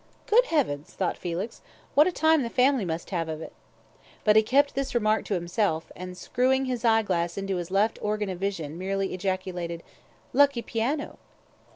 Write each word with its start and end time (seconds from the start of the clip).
"Good 0.25 0.45
heavens!" 0.45 0.93
thought 0.95 1.15
Felix, 1.15 1.61
"what 1.93 2.07
a 2.07 2.11
time 2.11 2.41
the 2.41 2.49
family 2.49 2.85
must 2.85 3.11
have 3.11 3.29
of 3.29 3.39
it." 3.39 3.53
But 4.23 4.35
he 4.35 4.41
kept 4.41 4.73
this 4.73 4.95
remark 4.95 5.25
to 5.25 5.35
himself, 5.35 5.91
and, 5.95 6.17
screwing 6.17 6.65
his 6.65 6.83
eye 6.83 7.03
glass 7.03 7.37
into 7.37 7.57
his 7.57 7.69
left 7.69 7.99
organ 8.01 8.27
of 8.31 8.39
vision, 8.39 8.79
merely 8.79 9.13
ejaculated, 9.13 9.83
"Lucky 10.33 10.63
piano." 10.63 11.19